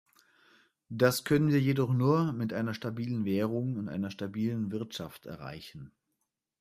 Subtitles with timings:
[0.89, 5.91] Das können wir jedoch nur mit einer stabilen Währung und einer stabilen Wirtschaft erreichen.